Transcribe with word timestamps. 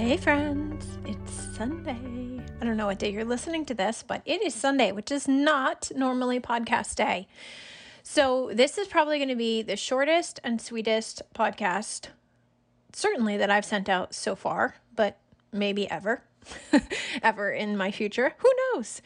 Hey, 0.00 0.16
friends, 0.16 0.86
it's 1.04 1.30
Sunday. 1.54 2.42
I 2.58 2.64
don't 2.64 2.78
know 2.78 2.86
what 2.86 2.98
day 2.98 3.12
you're 3.12 3.22
listening 3.22 3.66
to 3.66 3.74
this, 3.74 4.02
but 4.02 4.22
it 4.24 4.42
is 4.42 4.54
Sunday, 4.54 4.92
which 4.92 5.12
is 5.12 5.28
not 5.28 5.92
normally 5.94 6.40
podcast 6.40 6.94
day. 6.94 7.28
So, 8.02 8.50
this 8.50 8.78
is 8.78 8.88
probably 8.88 9.18
going 9.18 9.28
to 9.28 9.36
be 9.36 9.60
the 9.60 9.76
shortest 9.76 10.40
and 10.42 10.58
sweetest 10.58 11.20
podcast, 11.34 12.06
certainly 12.94 13.36
that 13.36 13.50
I've 13.50 13.66
sent 13.66 13.90
out 13.90 14.14
so 14.14 14.34
far, 14.34 14.76
but 14.96 15.18
maybe 15.52 15.88
ever, 15.90 16.22
ever 17.22 17.52
in 17.52 17.76
my 17.76 17.90
future. 17.90 18.32
Who 18.38 18.50
knows? 18.72 19.02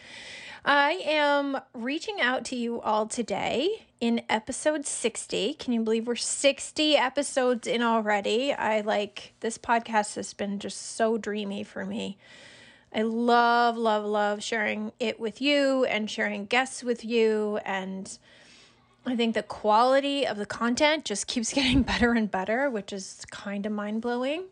I 0.66 1.02
am 1.04 1.58
reaching 1.74 2.22
out 2.22 2.46
to 2.46 2.56
you 2.56 2.80
all 2.80 3.06
today 3.06 3.84
in 4.00 4.22
episode 4.30 4.86
60. 4.86 5.52
Can 5.54 5.74
you 5.74 5.82
believe 5.82 6.06
we're 6.06 6.16
60 6.16 6.96
episodes 6.96 7.66
in 7.66 7.82
already? 7.82 8.50
I 8.50 8.80
like 8.80 9.34
this 9.40 9.58
podcast 9.58 10.14
has 10.14 10.32
been 10.32 10.58
just 10.58 10.96
so 10.96 11.18
dreamy 11.18 11.64
for 11.64 11.84
me. 11.84 12.16
I 12.94 13.02
love, 13.02 13.76
love, 13.76 14.06
love 14.06 14.42
sharing 14.42 14.92
it 14.98 15.20
with 15.20 15.42
you 15.42 15.84
and 15.84 16.10
sharing 16.10 16.46
guests 16.46 16.82
with 16.82 17.04
you. 17.04 17.58
And 17.66 18.16
I 19.04 19.16
think 19.16 19.34
the 19.34 19.42
quality 19.42 20.26
of 20.26 20.38
the 20.38 20.46
content 20.46 21.04
just 21.04 21.26
keeps 21.26 21.52
getting 21.52 21.82
better 21.82 22.12
and 22.12 22.30
better, 22.30 22.70
which 22.70 22.90
is 22.90 23.26
kind 23.30 23.66
of 23.66 23.72
mind 23.72 24.00
blowing. 24.00 24.44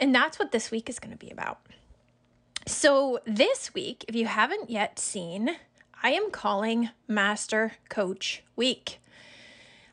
And 0.00 0.12
that's 0.12 0.40
what 0.40 0.50
this 0.50 0.72
week 0.72 0.90
is 0.90 0.98
going 0.98 1.12
to 1.12 1.16
be 1.16 1.30
about. 1.30 1.60
So, 2.68 3.20
this 3.24 3.72
week, 3.72 4.04
if 4.08 4.14
you 4.14 4.26
haven't 4.26 4.68
yet 4.68 4.98
seen, 4.98 5.56
I 6.02 6.10
am 6.10 6.30
calling 6.30 6.90
Master 7.08 7.72
Coach 7.88 8.42
Week. 8.56 9.00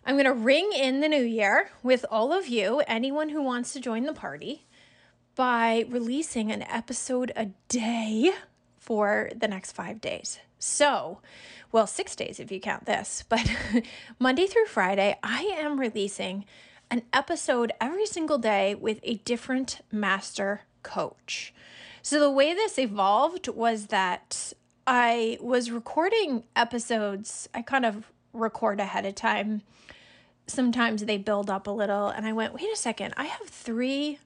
I'm 0.06 0.16
going 0.16 0.26
to 0.26 0.34
ring 0.34 0.72
in 0.76 1.00
the 1.00 1.08
new 1.08 1.24
year 1.24 1.70
with 1.84 2.06
all 2.12 2.34
of 2.34 2.50
you, 2.50 2.82
anyone 2.86 3.30
who 3.30 3.42
wants 3.42 3.72
to 3.74 3.80
join 3.80 4.04
the 4.04 4.12
party, 4.12 4.66
by 5.36 5.86
releasing 5.88 6.52
an 6.52 6.64
episode 6.64 7.32
a 7.38 7.46
day 7.70 8.34
for 8.78 9.30
the 9.34 9.48
next 9.48 9.72
five 9.72 10.02
days. 10.02 10.40
So, 10.60 11.22
well, 11.72 11.88
six 11.88 12.14
days 12.14 12.42
if 12.42 12.52
you 12.52 12.60
count 12.60 12.86
this, 12.86 13.24
but 13.30 13.50
Monday 14.20 14.48
through 14.48 14.66
Friday, 14.66 15.18
I 15.24 15.44
am 15.58 15.80
releasing 15.80 16.44
an 16.92 17.04
episode 17.14 17.72
every 17.80 18.06
single 18.06 18.38
day 18.38 18.76
with 18.76 19.00
a 19.04 19.16
different 19.24 19.80
master 19.94 20.64
coach. 20.84 21.54
So 22.06 22.20
the 22.20 22.30
way 22.30 22.54
this 22.54 22.78
evolved 22.78 23.48
was 23.48 23.88
that 23.88 24.54
I 24.86 25.40
was 25.42 25.72
recording 25.72 26.44
episodes. 26.56 27.50
I 27.52 27.64
kind 27.64 27.84
of 27.84 28.12
record 28.32 28.80
ahead 28.80 29.08
of 29.08 29.16
time. 29.16 29.64
Sometimes 30.46 31.04
they 31.04 31.18
build 31.18 31.50
up 31.50 31.66
a 31.66 31.72
little, 31.72 32.10
and 32.10 32.28
I 32.28 32.32
went, 32.32 32.54
wait 32.54 32.72
a 32.72 32.76
second, 32.76 33.16
I 33.18 33.24
have 33.24 33.48
three. 33.48 34.20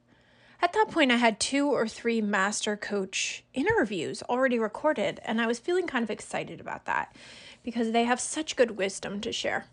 At 0.61 0.73
that 0.73 0.89
point, 0.91 1.13
I 1.13 1.15
had 1.15 1.39
two 1.39 1.69
or 1.69 1.87
three 1.87 2.19
master 2.19 2.75
coach 2.75 3.45
interviews 3.53 4.21
already 4.23 4.59
recorded, 4.59 5.21
and 5.23 5.39
I 5.39 5.47
was 5.47 5.57
feeling 5.57 5.87
kind 5.87 6.03
of 6.03 6.11
excited 6.11 6.59
about 6.59 6.83
that 6.83 7.15
because 7.63 7.93
they 7.93 8.03
have 8.03 8.19
such 8.19 8.57
good 8.57 8.71
wisdom 8.71 9.21
to 9.21 9.31
share. 9.31 9.67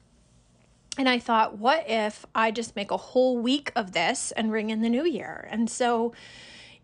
And 0.97 1.09
I 1.09 1.19
thought, 1.19 1.59
what 1.59 1.85
if 1.89 2.25
I 2.37 2.53
just 2.53 2.77
make 2.77 2.93
a 2.93 2.97
whole 2.97 3.37
week 3.37 3.73
of 3.75 3.91
this 3.91 4.31
and 4.31 4.53
ring 4.53 4.71
in 4.71 4.83
the 4.83 4.89
new 4.89 5.05
year? 5.05 5.49
And 5.51 5.69
so 5.69 6.13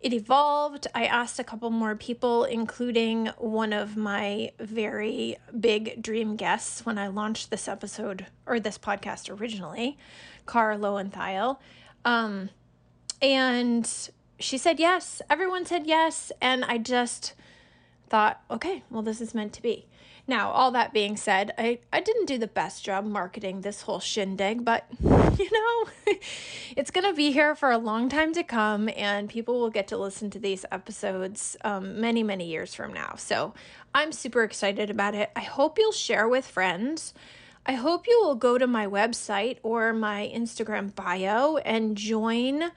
it 0.03 0.11
evolved. 0.11 0.85
I 0.93 1.05
asked 1.05 1.39
a 1.39 1.45
couple 1.45 1.69
more 1.69 1.95
people, 1.95 2.43
including 2.43 3.27
one 3.37 3.71
of 3.71 3.95
my 3.95 4.51
very 4.59 5.37
big 5.57 6.01
dream 6.01 6.35
guests 6.35 6.85
when 6.85 6.97
I 6.97 7.07
launched 7.07 7.49
this 7.49 7.69
episode 7.69 8.25
or 8.45 8.59
this 8.59 8.77
podcast 8.77 9.29
originally, 9.29 9.97
Kara 10.45 10.77
Loewentheil. 10.77 11.57
Um, 12.03 12.49
and 13.21 13.89
she 14.39 14.57
said 14.57 14.77
yes. 14.77 15.21
Everyone 15.29 15.65
said 15.65 15.87
yes. 15.87 16.33
And 16.41 16.65
I 16.65 16.79
just 16.79 17.33
thought, 18.09 18.41
okay, 18.51 18.83
well, 18.89 19.03
this 19.03 19.21
is 19.21 19.33
meant 19.33 19.53
to 19.53 19.61
be. 19.61 19.87
Now, 20.25 20.51
all 20.51 20.71
that 20.71 20.93
being 20.93 21.17
said, 21.17 21.53
I, 21.57 21.79
I 21.91 21.99
didn't 21.99 22.27
do 22.27 22.37
the 22.37 22.47
best 22.47 22.83
job 22.83 23.03
marketing 23.03 23.61
this 23.61 23.81
whole 23.81 23.99
shindig, 23.99 24.63
but 24.63 24.85
you 25.01 25.49
know, 25.51 26.13
it's 26.77 26.91
going 26.91 27.05
to 27.05 27.13
be 27.13 27.31
here 27.33 27.55
for 27.55 27.71
a 27.71 27.77
long 27.77 28.07
time 28.07 28.33
to 28.33 28.43
come, 28.43 28.89
and 28.95 29.29
people 29.29 29.59
will 29.59 29.69
get 29.69 29.87
to 29.89 29.97
listen 29.97 30.29
to 30.31 30.39
these 30.39 30.65
episodes 30.71 31.57
um, 31.65 31.99
many, 31.99 32.23
many 32.23 32.47
years 32.47 32.73
from 32.73 32.93
now. 32.93 33.15
So 33.17 33.53
I'm 33.93 34.13
super 34.13 34.43
excited 34.43 34.89
about 34.89 35.13
it. 35.13 35.29
I 35.35 35.41
hope 35.41 35.77
you'll 35.77 35.91
share 35.91 36.27
with 36.29 36.47
friends. 36.47 37.13
I 37.65 37.73
hope 37.73 38.07
you 38.07 38.21
will 38.23 38.35
go 38.35 38.57
to 38.57 38.67
my 38.67 38.87
website 38.87 39.57
or 39.61 39.93
my 39.93 40.31
Instagram 40.33 40.95
bio 40.95 41.57
and 41.57 41.97
join 41.97 42.71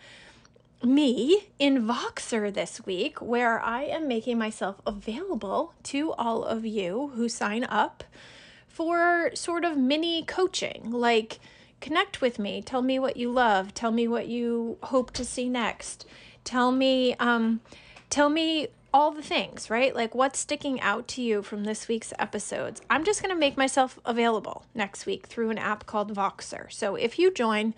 me 0.82 1.48
in 1.58 1.86
Voxer 1.86 2.52
this 2.52 2.84
week, 2.84 3.20
where 3.20 3.60
I 3.60 3.82
am 3.84 4.08
making 4.08 4.38
myself 4.38 4.80
available 4.86 5.74
to 5.84 6.12
all 6.12 6.44
of 6.44 6.64
you 6.64 7.12
who 7.14 7.28
sign 7.28 7.64
up 7.64 8.04
for 8.68 9.30
sort 9.34 9.64
of 9.64 9.76
mini 9.76 10.24
coaching. 10.24 10.90
Like, 10.90 11.38
connect 11.80 12.20
with 12.20 12.38
me, 12.38 12.62
tell 12.62 12.82
me 12.82 12.98
what 12.98 13.16
you 13.16 13.30
love, 13.30 13.74
tell 13.74 13.90
me 13.90 14.06
what 14.06 14.28
you 14.28 14.78
hope 14.84 15.12
to 15.12 15.24
see 15.24 15.48
next, 15.48 16.06
tell 16.44 16.72
me, 16.72 17.14
um, 17.14 17.60
tell 18.10 18.28
me 18.28 18.68
all 18.96 19.10
the 19.10 19.22
things, 19.22 19.68
right? 19.68 19.94
Like 19.94 20.14
what's 20.14 20.38
sticking 20.38 20.80
out 20.80 21.06
to 21.08 21.22
you 21.22 21.42
from 21.42 21.64
this 21.64 21.86
week's 21.86 22.14
episodes. 22.18 22.80
I'm 22.88 23.04
just 23.04 23.20
going 23.20 23.34
to 23.34 23.38
make 23.38 23.56
myself 23.56 23.98
available 24.06 24.64
next 24.74 25.04
week 25.04 25.26
through 25.26 25.50
an 25.50 25.58
app 25.58 25.84
called 25.84 26.14
Voxer. 26.14 26.72
So 26.72 26.94
if 26.94 27.18
you 27.18 27.30
join, 27.30 27.74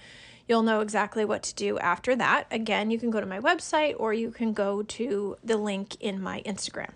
You'll 0.48 0.62
know 0.62 0.80
exactly 0.80 1.26
what 1.26 1.42
to 1.44 1.54
do 1.54 1.78
after 1.78 2.16
that. 2.16 2.46
Again, 2.50 2.90
you 2.90 2.98
can 2.98 3.10
go 3.10 3.20
to 3.20 3.26
my 3.26 3.38
website 3.38 3.94
or 3.98 4.14
you 4.14 4.30
can 4.30 4.54
go 4.54 4.82
to 4.82 5.36
the 5.44 5.58
link 5.58 5.96
in 6.00 6.22
my 6.22 6.42
Instagram. 6.46 6.90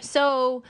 So, 0.00 0.64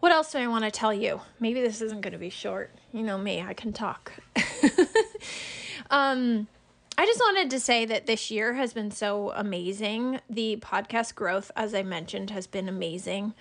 what 0.00 0.10
else 0.10 0.32
do 0.32 0.38
I 0.38 0.48
want 0.48 0.64
to 0.64 0.70
tell 0.70 0.92
you? 0.92 1.20
Maybe 1.38 1.60
this 1.60 1.80
isn't 1.80 2.00
going 2.00 2.12
to 2.12 2.18
be 2.18 2.30
short. 2.30 2.70
You 2.92 3.02
know 3.02 3.18
me, 3.18 3.42
I 3.42 3.54
can 3.54 3.72
talk. 3.72 4.12
um, 5.90 6.48
I 6.96 7.06
just 7.06 7.20
wanted 7.20 7.50
to 7.50 7.60
say 7.60 7.84
that 7.84 8.06
this 8.06 8.28
year 8.28 8.54
has 8.54 8.72
been 8.72 8.90
so 8.90 9.32
amazing. 9.36 10.20
The 10.28 10.56
podcast 10.56 11.14
growth, 11.14 11.52
as 11.54 11.74
I 11.74 11.84
mentioned, 11.84 12.30
has 12.30 12.48
been 12.48 12.68
amazing. 12.68 13.34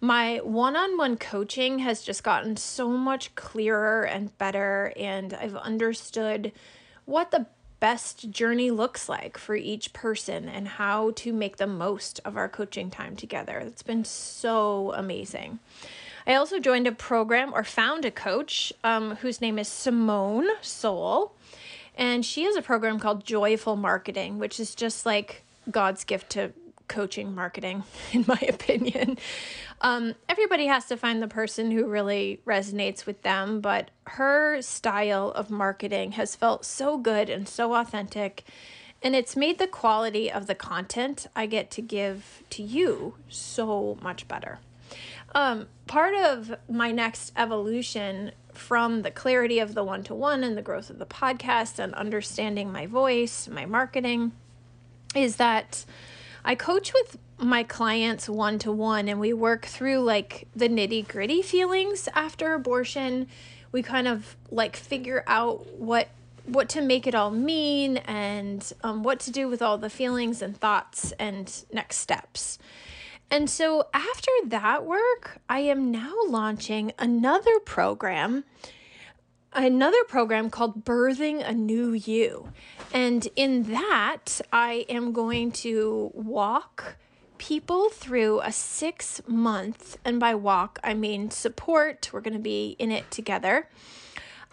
My 0.00 0.38
one 0.38 0.76
on 0.76 0.96
one 0.96 1.16
coaching 1.16 1.80
has 1.80 2.02
just 2.02 2.22
gotten 2.22 2.56
so 2.56 2.88
much 2.88 3.34
clearer 3.34 4.04
and 4.04 4.36
better, 4.38 4.92
and 4.96 5.34
I've 5.34 5.56
understood 5.56 6.52
what 7.10 7.32
the 7.32 7.46
best 7.80 8.30
journey 8.30 8.70
looks 8.70 9.08
like 9.08 9.36
for 9.36 9.56
each 9.56 9.92
person 9.92 10.48
and 10.48 10.68
how 10.68 11.10
to 11.16 11.32
make 11.32 11.56
the 11.56 11.66
most 11.66 12.20
of 12.24 12.36
our 12.36 12.48
coaching 12.48 12.90
time 12.90 13.16
together. 13.16 13.58
It's 13.58 13.82
been 13.82 14.04
so 14.04 14.92
amazing. 14.94 15.58
I 16.26 16.34
also 16.34 16.60
joined 16.60 16.86
a 16.86 16.92
program 16.92 17.52
or 17.52 17.64
found 17.64 18.04
a 18.04 18.10
coach 18.10 18.72
um, 18.84 19.16
whose 19.16 19.40
name 19.40 19.58
is 19.58 19.66
Simone 19.66 20.46
Seol. 20.62 21.32
And 21.96 22.24
she 22.24 22.44
has 22.44 22.54
a 22.54 22.62
program 22.62 23.00
called 23.00 23.24
Joyful 23.24 23.76
Marketing, 23.76 24.38
which 24.38 24.60
is 24.60 24.74
just 24.74 25.04
like 25.04 25.42
God's 25.70 26.04
gift 26.04 26.30
to 26.30 26.52
coaching 26.90 27.34
marketing, 27.34 27.84
in 28.12 28.26
my 28.28 28.40
opinion. 28.46 29.16
Um, 29.80 30.14
everybody 30.28 30.66
has 30.66 30.84
to 30.86 30.96
find 30.98 31.22
the 31.22 31.28
person 31.28 31.70
who 31.70 31.86
really 31.86 32.42
resonates 32.44 33.06
with 33.06 33.22
them, 33.22 33.62
but 33.62 33.90
her 34.08 34.60
style 34.60 35.30
of 35.30 35.48
marketing 35.48 36.12
has 36.12 36.36
felt 36.36 36.66
so 36.66 36.98
good 36.98 37.30
and 37.30 37.48
so 37.48 37.74
authentic. 37.74 38.44
And 39.02 39.16
it's 39.16 39.36
made 39.36 39.58
the 39.58 39.66
quality 39.66 40.30
of 40.30 40.46
the 40.46 40.54
content 40.54 41.26
I 41.34 41.46
get 41.46 41.70
to 41.70 41.80
give 41.80 42.42
to 42.50 42.62
you 42.62 43.14
so 43.30 43.96
much 44.02 44.28
better. 44.28 44.58
Um, 45.34 45.68
part 45.86 46.14
of 46.14 46.56
my 46.68 46.90
next 46.90 47.32
evolution 47.36 48.32
from 48.52 49.02
the 49.02 49.10
clarity 49.10 49.60
of 49.60 49.74
the 49.74 49.84
one 49.84 50.02
to 50.04 50.14
one 50.14 50.44
and 50.44 50.58
the 50.58 50.62
growth 50.62 50.90
of 50.90 50.98
the 50.98 51.06
podcast 51.06 51.78
and 51.78 51.94
understanding 51.94 52.70
my 52.70 52.84
voice, 52.84 53.48
my 53.48 53.64
marketing, 53.64 54.32
is 55.14 55.36
that 55.36 55.84
I 56.44 56.54
coach 56.54 56.92
with 56.92 57.18
my 57.38 57.62
clients 57.62 58.28
one 58.28 58.58
to 58.60 58.72
one 58.72 59.08
and 59.08 59.18
we 59.18 59.32
work 59.32 59.66
through 59.66 60.00
like 60.00 60.48
the 60.54 60.68
nitty 60.68 61.08
gritty 61.08 61.42
feelings 61.42 62.08
after 62.14 62.54
abortion. 62.54 63.28
We 63.72 63.82
kind 63.82 64.08
of 64.08 64.36
like 64.50 64.76
figure 64.76 65.24
out 65.26 65.66
what 65.74 66.08
what 66.46 66.68
to 66.70 66.80
make 66.80 67.06
it 67.06 67.14
all 67.14 67.30
mean 67.30 67.98
and 67.98 68.72
um, 68.82 69.02
what 69.02 69.20
to 69.20 69.30
do 69.30 69.48
with 69.48 69.62
all 69.62 69.78
the 69.78 69.90
feelings 69.90 70.42
and 70.42 70.56
thoughts 70.56 71.12
and 71.12 71.64
next 71.72 71.98
steps. 71.98 72.58
And 73.30 73.48
so 73.48 73.88
after 73.94 74.30
that 74.46 74.84
work, 74.84 75.38
I 75.48 75.60
am 75.60 75.92
now 75.92 76.14
launching 76.26 76.92
another 76.98 77.60
program, 77.60 78.44
another 79.52 80.02
program 80.04 80.50
called 80.50 80.84
Birthing 80.84 81.46
a 81.46 81.52
New 81.52 81.92
You. 81.92 82.52
And 82.92 83.26
in 83.36 83.64
that, 83.64 84.40
I 84.52 84.86
am 84.88 85.12
going 85.12 85.52
to 85.52 86.10
walk 86.14 86.96
people 87.38 87.88
through 87.88 88.40
a 88.40 88.52
six 88.52 89.22
month, 89.26 89.96
and 90.04 90.20
by 90.20 90.34
walk, 90.34 90.78
I 90.84 90.94
mean 90.94 91.30
support. 91.30 92.10
We're 92.12 92.20
going 92.20 92.34
to 92.34 92.40
be 92.40 92.76
in 92.78 92.90
it 92.90 93.10
together. 93.10 93.68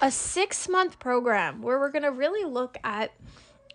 A 0.01 0.11
six 0.11 0.69
month 0.69 0.99
program 0.99 1.61
where 1.61 1.79
we're 1.79 1.91
going 1.91 2.03
to 2.03 2.11
really 2.11 2.49
look 2.49 2.77
at 2.83 3.11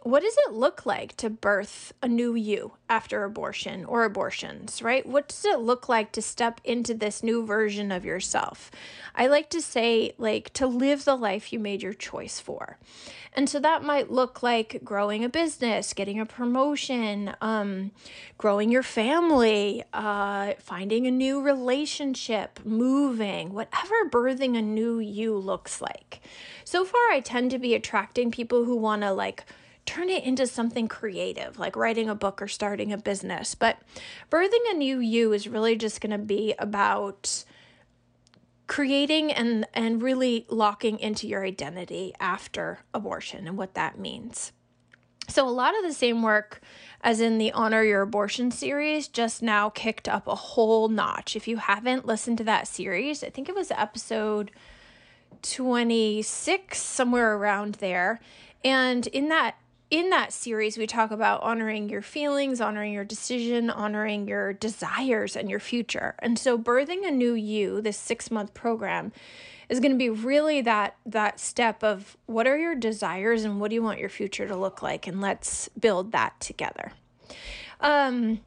what 0.04 0.22
does 0.22 0.36
it 0.46 0.52
look 0.52 0.84
like 0.84 1.16
to 1.16 1.30
birth 1.30 1.92
a 2.02 2.08
new 2.08 2.34
you 2.34 2.72
after 2.88 3.22
abortion 3.24 3.84
or 3.84 4.04
abortions, 4.04 4.82
right? 4.82 5.06
What 5.06 5.28
does 5.28 5.44
it 5.44 5.60
look 5.60 5.88
like 5.88 6.12
to 6.12 6.22
step 6.22 6.60
into 6.64 6.92
this 6.92 7.22
new 7.22 7.46
version 7.46 7.92
of 7.92 8.04
yourself? 8.04 8.70
I 9.14 9.28
like 9.28 9.48
to 9.50 9.60
say, 9.60 10.12
like, 10.18 10.52
to 10.54 10.66
live 10.66 11.04
the 11.04 11.14
life 11.14 11.52
you 11.52 11.58
made 11.58 11.82
your 11.82 11.92
choice 11.92 12.40
for. 12.40 12.78
And 13.32 13.48
so 13.48 13.60
that 13.60 13.84
might 13.84 14.10
look 14.10 14.42
like 14.42 14.80
growing 14.82 15.24
a 15.24 15.28
business, 15.28 15.92
getting 15.92 16.18
a 16.18 16.26
promotion, 16.26 17.34
um, 17.40 17.92
growing 18.38 18.70
your 18.70 18.82
family, 18.82 19.84
uh, 19.92 20.54
finding 20.58 21.06
a 21.06 21.10
new 21.10 21.40
relationship, 21.40 22.60
moving, 22.64 23.52
whatever 23.52 24.08
birthing 24.10 24.58
a 24.58 24.62
new 24.62 24.98
you 24.98 25.36
looks 25.36 25.80
like. 25.80 26.20
So 26.64 26.84
far, 26.84 27.00
I 27.10 27.20
tend 27.20 27.52
to 27.52 27.58
be 27.58 27.74
attracting 27.74 28.30
people 28.30 28.64
who 28.64 28.76
want 28.76 29.02
to, 29.02 29.12
like, 29.12 29.44
turn 29.86 30.08
it 30.08 30.24
into 30.24 30.46
something 30.46 30.88
creative, 30.88 31.58
like 31.58 31.76
writing 31.76 32.08
a 32.08 32.14
book 32.14 32.40
or 32.40 32.48
starting 32.48 32.92
a 32.92 32.98
business. 32.98 33.54
But 33.54 33.78
birthing 34.30 34.70
a 34.70 34.74
new 34.74 34.98
you 34.98 35.32
is 35.32 35.48
really 35.48 35.76
just 35.76 36.00
going 36.00 36.12
to 36.12 36.18
be 36.18 36.54
about 36.58 37.44
creating 38.66 39.30
and 39.32 39.66
and 39.74 40.02
really 40.02 40.46
locking 40.48 40.98
into 40.98 41.26
your 41.26 41.44
identity 41.44 42.14
after 42.18 42.78
abortion 42.94 43.46
and 43.46 43.58
what 43.58 43.74
that 43.74 43.98
means. 43.98 44.52
So 45.28 45.48
a 45.48 45.50
lot 45.50 45.76
of 45.76 45.82
the 45.82 45.92
same 45.92 46.22
work 46.22 46.60
as 47.02 47.20
in 47.20 47.38
the 47.38 47.52
Honor 47.52 47.82
Your 47.82 48.02
Abortion 48.02 48.50
series 48.50 49.08
just 49.08 49.42
now 49.42 49.70
kicked 49.70 50.08
up 50.08 50.26
a 50.26 50.34
whole 50.34 50.88
notch. 50.88 51.36
If 51.36 51.46
you 51.46 51.56
haven't 51.58 52.06
listened 52.06 52.38
to 52.38 52.44
that 52.44 52.68
series, 52.68 53.22
I 53.22 53.30
think 53.30 53.48
it 53.48 53.54
was 53.54 53.70
episode 53.70 54.50
26 55.42 56.80
somewhere 56.80 57.36
around 57.36 57.76
there. 57.76 58.20
And 58.64 59.06
in 59.08 59.28
that 59.28 59.56
in 59.92 60.08
that 60.08 60.32
series, 60.32 60.78
we 60.78 60.86
talk 60.86 61.10
about 61.10 61.42
honoring 61.42 61.90
your 61.90 62.00
feelings, 62.00 62.62
honoring 62.62 62.94
your 62.94 63.04
decision, 63.04 63.68
honoring 63.68 64.26
your 64.26 64.54
desires 64.54 65.36
and 65.36 65.50
your 65.50 65.60
future. 65.60 66.14
And 66.20 66.38
so, 66.38 66.56
birthing 66.56 67.06
a 67.06 67.10
new 67.10 67.34
you, 67.34 67.82
this 67.82 67.98
six 67.98 68.30
month 68.30 68.54
program, 68.54 69.12
is 69.68 69.80
going 69.80 69.92
to 69.92 69.98
be 69.98 70.08
really 70.08 70.62
that 70.62 70.96
that 71.04 71.38
step 71.38 71.84
of 71.84 72.16
what 72.24 72.46
are 72.46 72.56
your 72.56 72.74
desires 72.74 73.44
and 73.44 73.60
what 73.60 73.68
do 73.68 73.74
you 73.74 73.82
want 73.82 73.98
your 73.98 74.08
future 74.08 74.48
to 74.48 74.56
look 74.56 74.82
like, 74.82 75.06
and 75.06 75.20
let's 75.20 75.68
build 75.78 76.12
that 76.12 76.40
together. 76.40 76.92
Um, 77.78 78.40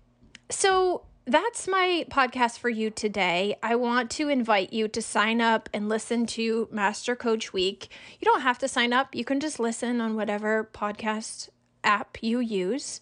so 0.50 1.04
that's 1.28 1.68
my 1.68 2.06
podcast 2.10 2.60
for 2.60 2.70
you 2.70 2.92
today. 2.92 3.58
I 3.64 3.76
want 3.76 4.12
to 4.12 4.30
invite 4.30 4.72
you 4.72 4.88
to 4.90 5.02
sign 5.02 5.42
up 5.42 5.70
and 5.74 5.90
listen 5.90 6.28
to 6.28 6.68
Master 6.72 7.16
Coach 7.16 7.52
Week. 7.52 7.90
You 8.20 8.26
don't 8.26 8.42
have 8.42 8.60
to 8.60 8.68
sign 8.68 8.94
up, 8.94 9.16
you 9.16 9.26
can 9.26 9.40
just 9.40 9.60
listen 9.60 10.02
on 10.02 10.16
whatever 10.16 10.70
podcast 10.72 11.50
app 11.84 12.18
you 12.22 12.40
use. 12.40 13.02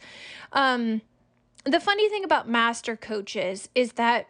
Um, 0.54 1.02
the 1.66 1.80
funny 1.80 2.08
thing 2.10 2.24
about 2.24 2.48
master 2.48 2.96
coaches 2.96 3.70
is 3.76 3.94
that 3.94 4.28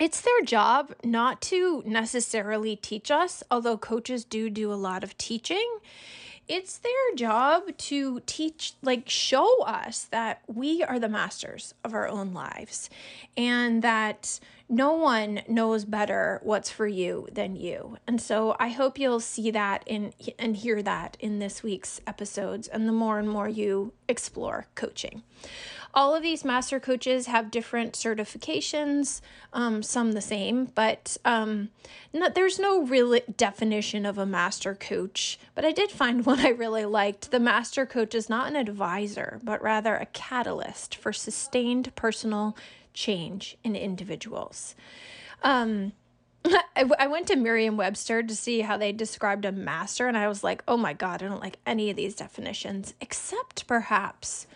it's 0.00 0.20
their 0.20 0.40
job 0.42 0.94
not 1.04 1.40
to 1.42 1.84
necessarily 1.86 2.74
teach 2.74 3.10
us, 3.10 3.42
although 3.50 3.76
coaches 3.76 4.24
do 4.24 4.50
do 4.50 4.72
a 4.72 4.74
lot 4.74 5.04
of 5.04 5.16
teaching 5.16 5.78
it's 6.50 6.78
their 6.78 7.14
job 7.14 7.76
to 7.78 8.20
teach, 8.26 8.74
like, 8.82 9.08
show 9.08 9.62
us 9.62 10.04
that 10.10 10.42
we 10.48 10.82
are 10.82 10.98
the 10.98 11.08
masters 11.08 11.74
of 11.84 11.94
our 11.94 12.08
own 12.08 12.34
lives 12.34 12.90
and 13.36 13.82
that 13.82 14.40
no 14.68 14.92
one 14.92 15.42
knows 15.46 15.84
better 15.84 16.40
what's 16.42 16.68
for 16.68 16.88
you 16.88 17.28
than 17.30 17.54
you. 17.54 17.98
And 18.06 18.20
so 18.20 18.56
I 18.58 18.70
hope 18.70 18.98
you'll 18.98 19.20
see 19.20 19.52
that 19.52 19.84
in 19.86 20.12
and 20.40 20.56
hear 20.56 20.82
that 20.82 21.16
in 21.20 21.38
this 21.38 21.62
week's 21.62 22.00
episodes 22.04 22.66
and 22.66 22.88
the 22.88 22.92
more 22.92 23.20
and 23.20 23.28
more 23.28 23.48
you 23.48 23.92
explore 24.08 24.66
coaching. 24.74 25.22
All 25.92 26.14
of 26.14 26.22
these 26.22 26.44
master 26.44 26.78
coaches 26.78 27.26
have 27.26 27.50
different 27.50 27.94
certifications, 27.94 29.20
um, 29.52 29.82
some 29.82 30.12
the 30.12 30.20
same, 30.20 30.66
but 30.66 31.16
um, 31.24 31.70
not, 32.12 32.34
there's 32.34 32.58
no 32.60 32.82
real 32.82 33.18
definition 33.36 34.06
of 34.06 34.16
a 34.16 34.26
master 34.26 34.74
coach. 34.74 35.38
But 35.54 35.64
I 35.64 35.72
did 35.72 35.90
find 35.90 36.24
one 36.26 36.40
I 36.40 36.50
really 36.50 36.84
liked. 36.84 37.30
The 37.30 37.40
master 37.40 37.86
coach 37.86 38.14
is 38.14 38.28
not 38.28 38.48
an 38.48 38.56
advisor, 38.56 39.40
but 39.42 39.62
rather 39.62 39.96
a 39.96 40.06
catalyst 40.06 40.94
for 40.94 41.12
sustained 41.12 41.94
personal 41.96 42.56
change 42.94 43.56
in 43.64 43.74
individuals. 43.74 44.74
Um, 45.42 45.92
I, 46.76 47.06
went 47.06 47.26
to 47.28 47.36
Merriam 47.36 47.76
Webster 47.76 48.22
to 48.22 48.34
see 48.34 48.60
how 48.60 48.76
they 48.76 48.92
described 48.92 49.44
a 49.44 49.52
master, 49.52 50.06
and 50.08 50.16
I 50.16 50.28
was 50.28 50.42
like, 50.42 50.62
oh 50.66 50.76
my 50.76 50.92
God, 50.92 51.22
I 51.22 51.28
don't 51.28 51.40
like 51.40 51.58
any 51.66 51.90
of 51.90 51.96
these 51.96 52.14
definitions, 52.14 52.94
except 53.00 53.66
perhaps 53.66 54.46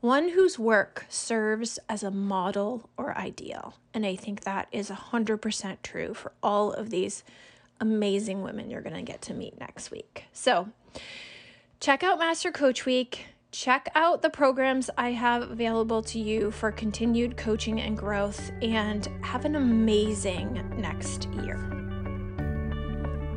one 0.00 0.30
whose 0.30 0.58
work 0.58 1.06
serves 1.08 1.78
as 1.88 2.02
a 2.02 2.10
model 2.10 2.88
or 2.96 3.16
ideal. 3.16 3.74
And 3.92 4.06
I 4.06 4.16
think 4.16 4.42
that 4.42 4.68
is 4.72 4.90
100% 4.90 5.78
true 5.82 6.14
for 6.14 6.32
all 6.42 6.72
of 6.72 6.90
these 6.90 7.22
amazing 7.80 8.42
women 8.42 8.70
you're 8.70 8.82
going 8.82 8.94
to 8.94 9.02
get 9.02 9.22
to 9.22 9.34
meet 9.34 9.58
next 9.58 9.90
week. 9.90 10.24
So, 10.32 10.68
check 11.80 12.02
out 12.02 12.18
Master 12.18 12.50
Coach 12.50 12.86
Week. 12.86 13.26
Check 13.52 13.88
out 13.94 14.22
the 14.22 14.30
programs 14.30 14.90
I 14.96 15.10
have 15.10 15.50
available 15.50 16.02
to 16.04 16.18
you 16.18 16.50
for 16.50 16.70
continued 16.70 17.36
coaching 17.36 17.80
and 17.80 17.96
growth, 17.98 18.52
and 18.62 19.08
have 19.22 19.44
an 19.44 19.56
amazing 19.56 20.76
next 20.78 21.28
year. 21.42 21.69